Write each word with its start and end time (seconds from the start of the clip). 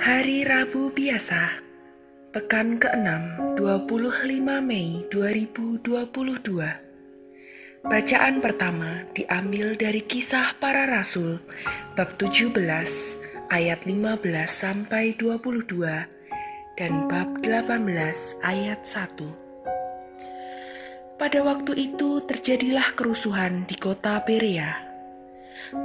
Hari 0.00 0.48
Rabu 0.48 0.96
biasa, 0.96 1.60
pekan 2.32 2.80
ke-6, 2.80 3.36
25 3.60 4.40
Mei 4.64 5.04
2022. 5.12 5.84
Bacaan 7.84 8.40
pertama 8.40 9.04
diambil 9.12 9.76
dari 9.76 10.00
kisah 10.00 10.56
para 10.56 10.88
rasul, 10.88 11.44
bab 12.00 12.16
17, 12.16 12.48
ayat 13.52 13.84
15 13.84 14.24
sampai 14.48 15.12
22, 15.20 15.68
dan 16.80 16.92
bab 17.04 17.36
18 17.44 18.40
ayat 18.40 18.80
1. 18.88 21.20
Pada 21.20 21.44
waktu 21.44 21.76
itu 21.76 22.24
terjadilah 22.24 22.96
kerusuhan 22.96 23.68
di 23.68 23.76
kota 23.76 24.24
Berea. 24.24 24.80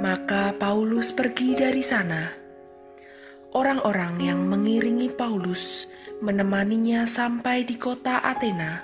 Maka 0.00 0.56
Paulus 0.56 1.12
pergi 1.12 1.52
dari 1.52 1.84
sana. 1.84 2.45
Orang-orang 3.54 4.18
yang 4.18 4.40
mengiringi 4.50 5.12
Paulus 5.14 5.86
menemaninya 6.18 7.06
sampai 7.06 7.62
di 7.62 7.78
kota 7.78 8.18
Athena. 8.24 8.82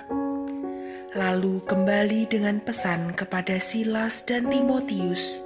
Lalu 1.13 1.61
kembali 1.67 2.31
dengan 2.31 2.63
pesan 2.63 3.11
kepada 3.13 3.59
Silas 3.59 4.23
dan 4.23 4.47
Timotius 4.47 5.43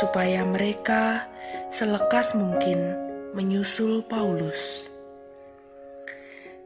supaya 0.00 0.46
mereka 0.46 1.28
selekas 1.74 2.34
mungkin 2.34 2.78
menyusul 3.34 4.02
Paulus. 4.06 4.90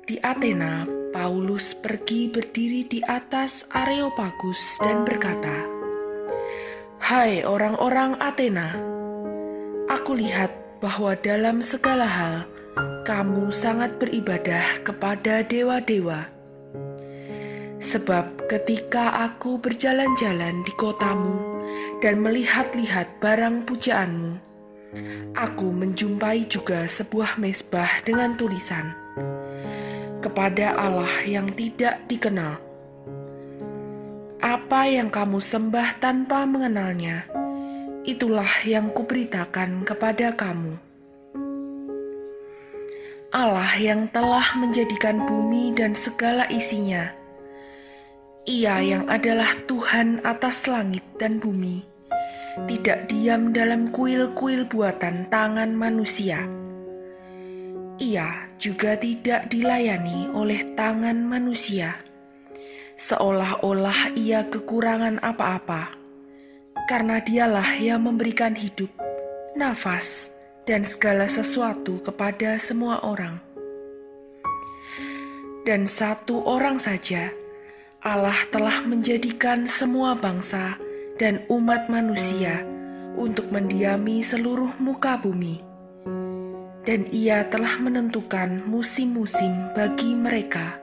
Di 0.05 0.21
Athena, 0.21 0.85
Paulus 1.13 1.73
pergi 1.73 2.29
berdiri 2.29 2.85
di 2.85 3.01
atas 3.01 3.65
Areopagus 3.73 4.61
dan 4.85 5.05
berkata, 5.09 5.65
"Hai 7.01 7.41
orang-orang 7.41 8.21
Athena, 8.21 8.77
aku 9.89 10.13
lihat 10.17 10.64
bahwa 10.85 11.17
dalam 11.25 11.65
segala 11.65 12.05
hal 12.05 12.45
kamu 13.09 13.49
sangat 13.49 13.97
beribadah 13.97 14.85
kepada 14.85 15.41
dewa-dewa. 15.41 16.29
Sebab 17.81 18.45
ketika 18.53 19.25
aku 19.33 19.57
berjalan-jalan 19.57 20.61
di 20.69 20.73
kotamu 20.77 21.65
dan 22.05 22.21
melihat-lihat 22.21 23.17
barang 23.25 23.65
pujaanmu, 23.65 24.37
aku 25.33 25.73
menjumpai 25.73 26.45
juga 26.53 26.85
sebuah 26.85 27.41
mesbah 27.41 28.05
dengan 28.05 28.37
tulisan." 28.37 28.93
kepada 30.25 30.73
Allah 30.81 31.21
yang 31.29 31.53
tidak 31.53 32.01
dikenal. 32.09 32.57
Apa 34.41 34.89
yang 34.89 35.13
kamu 35.13 35.37
sembah 35.37 36.01
tanpa 36.01 36.49
mengenalnya, 36.49 37.29
itulah 38.05 38.63
yang 38.69 38.93
kuberitakan 38.93 39.83
kepada 39.89 40.37
kamu. 40.37 40.77
Allah 43.35 43.75
yang 43.81 44.07
telah 44.15 44.55
menjadikan 44.61 45.27
bumi 45.27 45.75
dan 45.75 45.97
segala 45.99 46.47
isinya, 46.53 47.11
Ia 48.45 48.79
yang 48.85 49.05
adalah 49.11 49.57
Tuhan 49.67 50.23
atas 50.23 50.69
langit 50.71 51.03
dan 51.19 51.43
bumi, 51.43 51.83
tidak 52.71 53.11
diam 53.11 53.51
dalam 53.51 53.91
kuil-kuil 53.91 54.69
buatan 54.69 55.27
tangan 55.33 55.75
manusia. 55.75 56.47
Ia 57.99 58.47
juga 58.61 58.95
tidak 59.01 59.51
dilayani 59.51 60.31
oleh 60.31 60.77
tangan 60.79 61.19
manusia, 61.25 61.99
seolah-olah 63.01 64.15
ia 64.15 64.47
kekurangan 64.47 65.19
apa-apa, 65.25 66.04
karena 66.91 67.21
dialah 67.21 67.77
yang 67.81 68.05
memberikan 68.05 68.53
hidup, 68.53 68.91
nafas, 69.57 70.29
dan 70.65 70.85
segala 70.85 71.29
sesuatu 71.29 72.01
kepada 72.05 72.57
semua 72.61 73.01
orang. 73.05 73.41
Dan 75.65 75.89
satu 75.89 76.45
orang 76.45 76.77
saja, 76.77 77.33
Allah 78.05 78.37
telah 78.53 78.85
menjadikan 78.85 79.65
semua 79.65 80.13
bangsa 80.13 80.77
dan 81.17 81.41
umat 81.49 81.89
manusia 81.89 82.61
untuk 83.17 83.49
mendiami 83.49 84.21
seluruh 84.21 84.77
muka 84.77 85.17
bumi 85.17 85.75
dan 86.85 87.09
Ia 87.09 87.49
telah 87.49 87.81
menentukan 87.81 88.61
musim-musim 88.69 89.73
bagi 89.73 90.13
mereka 90.13 90.77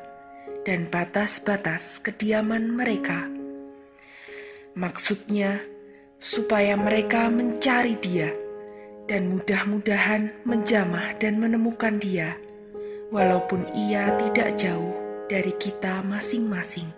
dan 0.66 0.90
batas-batas 0.90 2.02
kediaman 2.02 2.74
mereka. 2.74 3.30
Maksudnya, 4.74 5.62
supaya 6.22 6.78
mereka 6.78 7.26
mencari 7.34 7.98
Dia 7.98 8.30
dan 9.10 9.34
mudah-mudahan 9.34 10.30
menjamah 10.46 11.18
dan 11.18 11.42
menemukan 11.42 11.98
Dia, 11.98 12.38
walaupun 13.10 13.66
Ia 13.74 14.14
tidak 14.22 14.62
jauh 14.62 14.94
dari 15.26 15.52
kita 15.58 16.06
masing-masing. 16.06 16.94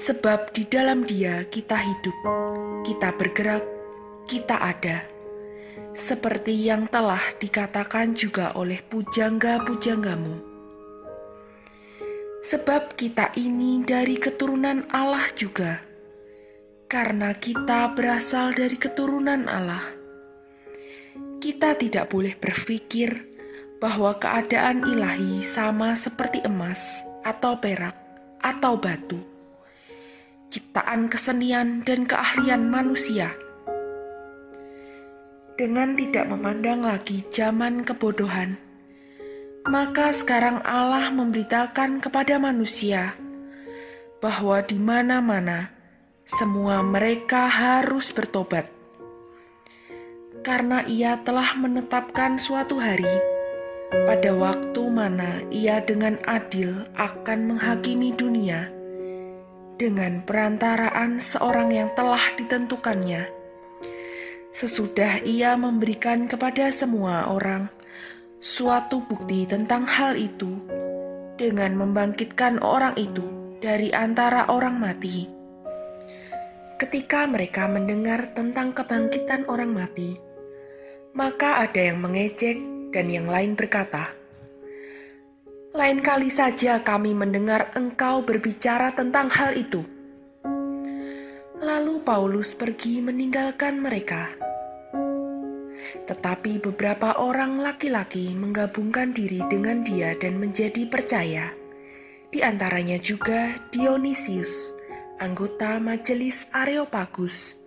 Sebab 0.00 0.56
di 0.56 0.64
dalam 0.64 1.04
Dia 1.04 1.44
kita 1.52 1.76
hidup, 1.76 2.16
kita 2.88 3.12
bergerak, 3.12 3.62
kita 4.24 4.56
ada 4.56 5.04
seperti 5.98 6.54
yang 6.54 6.86
telah 6.88 7.20
dikatakan 7.36 8.14
juga 8.14 8.54
oleh 8.54 8.80
pujangga-pujanggamu. 8.86 10.46
Sebab 12.40 12.94
kita 12.94 13.34
ini 13.34 13.82
dari 13.82 14.16
keturunan 14.16 14.86
Allah 14.94 15.26
juga, 15.34 15.87
karena 16.88 17.36
kita 17.36 17.92
berasal 17.92 18.56
dari 18.56 18.80
keturunan 18.80 19.44
Allah. 19.44 19.84
Kita 21.36 21.76
tidak 21.76 22.08
boleh 22.08 22.32
berpikir 22.40 23.28
bahwa 23.76 24.16
keadaan 24.16 24.88
ilahi 24.88 25.44
sama 25.44 25.92
seperti 25.94 26.40
emas 26.48 26.80
atau 27.22 27.60
perak 27.60 27.92
atau 28.40 28.80
batu, 28.80 29.20
ciptaan 30.48 31.12
kesenian 31.12 31.84
dan 31.84 32.08
keahlian 32.08 32.72
manusia 32.72 33.36
dengan 35.60 35.92
tidak 35.92 36.24
memandang 36.24 36.88
lagi 36.88 37.20
zaman 37.28 37.84
kebodohan. 37.84 38.56
Maka 39.68 40.16
sekarang 40.16 40.64
Allah 40.64 41.12
memberitakan 41.12 42.00
kepada 42.00 42.40
manusia 42.40 43.12
bahwa 44.24 44.64
di 44.64 44.80
mana-mana 44.80 45.77
semua 46.28 46.84
mereka 46.84 47.48
harus 47.48 48.12
bertobat. 48.12 48.68
Karena 50.44 50.84
ia 50.84 51.16
telah 51.24 51.56
menetapkan 51.56 52.36
suatu 52.36 52.76
hari 52.76 53.08
pada 53.88 54.36
waktu 54.36 54.82
mana 54.92 55.40
ia 55.48 55.80
dengan 55.80 56.20
adil 56.28 56.84
akan 57.00 57.56
menghakimi 57.56 58.12
dunia 58.12 58.68
dengan 59.80 60.20
perantaraan 60.20 61.16
seorang 61.24 61.72
yang 61.72 61.88
telah 61.96 62.20
ditentukannya 62.36 63.24
sesudah 64.52 65.24
ia 65.24 65.56
memberikan 65.56 66.28
kepada 66.28 66.68
semua 66.68 67.32
orang 67.32 67.72
suatu 68.44 69.00
bukti 69.00 69.48
tentang 69.48 69.88
hal 69.88 70.12
itu 70.12 70.60
dengan 71.40 71.72
membangkitkan 71.72 72.60
orang 72.60 72.92
itu 73.00 73.24
dari 73.64 73.94
antara 73.94 74.44
orang 74.52 74.76
mati. 74.76 75.37
Ketika 76.78 77.26
mereka 77.26 77.66
mendengar 77.66 78.30
tentang 78.38 78.70
kebangkitan 78.70 79.50
orang 79.50 79.74
mati, 79.74 80.14
maka 81.10 81.66
ada 81.66 81.90
yang 81.90 81.98
mengejek 81.98 82.62
dan 82.94 83.10
yang 83.10 83.26
lain 83.26 83.58
berkata, 83.58 84.14
"Lain 85.74 85.98
kali 85.98 86.30
saja 86.30 86.78
kami 86.78 87.18
mendengar 87.18 87.74
engkau 87.74 88.22
berbicara 88.22 88.94
tentang 88.94 89.26
hal 89.34 89.58
itu." 89.58 89.82
Lalu 91.58 91.98
Paulus 92.06 92.54
pergi 92.54 93.02
meninggalkan 93.02 93.82
mereka 93.82 94.30
tetapi 96.08 96.60
beberapa 96.60 97.16
orang 97.20 97.60
laki-laki 97.60 98.32
menggabungkan 98.36 99.12
diri 99.16 99.40
dengan 99.48 99.84
dia 99.84 100.12
dan 100.16 100.36
menjadi 100.36 100.84
percaya. 100.88 101.52
Di 102.28 102.44
antaranya 102.44 103.00
juga 103.00 103.56
Dionysius, 103.72 104.76
anggota 105.18 105.82
majelis 105.82 106.46
Areopagus, 106.54 107.58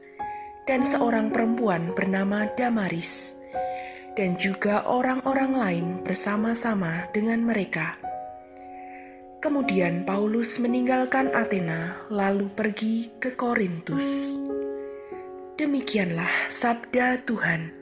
dan 0.63 0.87
seorang 0.87 1.31
perempuan 1.35 1.91
bernama 1.91 2.47
Damaris, 2.55 3.35
dan 4.15 4.39
juga 4.39 4.87
orang-orang 4.87 5.51
lain 5.55 5.85
bersama-sama 6.03 7.11
dengan 7.11 7.43
mereka. 7.43 7.99
Kemudian 9.41 10.05
Paulus 10.05 10.61
meninggalkan 10.61 11.33
Athena, 11.33 12.07
lalu 12.13 12.47
pergi 12.53 13.09
ke 13.19 13.33
Korintus. 13.33 14.37
Demikianlah 15.57 16.47
sabda 16.47 17.19
Tuhan. 17.25 17.73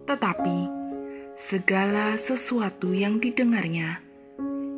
tetapi 0.05 0.69
segala 1.41 2.13
sesuatu 2.21 2.93
yang 2.93 3.17
didengarnya, 3.17 3.97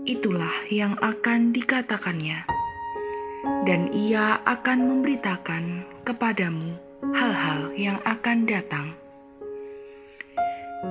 itulah 0.07 0.55
yang 0.71 0.95
akan 1.03 1.51
dikatakannya, 1.51 2.47
dan 3.67 3.91
ia 3.91 4.39
akan 4.47 4.79
memberitakan 4.87 5.83
kepadamu 6.07 6.79
hal-hal 7.11 7.75
yang 7.75 7.99
akan 8.07 8.47
datang. 8.47 8.95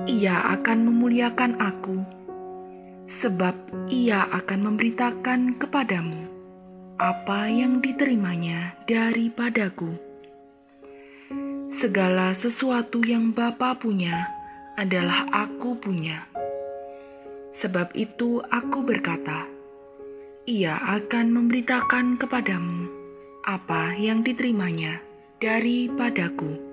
Ia 0.09 0.57
akan 0.57 0.89
memuliakan 0.89 1.61
Aku, 1.61 2.01
sebab 3.05 3.53
ia 3.93 4.25
akan 4.25 4.73
memberitakan 4.73 5.61
kepadamu 5.61 6.25
apa 6.97 7.45
yang 7.45 7.77
diterimanya 7.77 8.73
daripadaku. 8.89 9.93
Segala 11.69 12.33
sesuatu 12.33 13.05
yang 13.05 13.37
Bapa 13.37 13.77
punya 13.77 14.33
adalah 14.77 15.29
aku 15.29 15.77
punya. 15.77 16.25
Sebab 17.53 17.93
itu 17.93 18.41
aku 18.49 18.81
berkata, 18.81 19.45
ia 20.49 20.73
akan 20.81 21.37
memberitakan 21.37 22.17
kepadamu 22.17 22.89
apa 23.45 23.93
yang 23.93 24.25
diterimanya 24.25 25.05
daripadaku. 25.37 26.72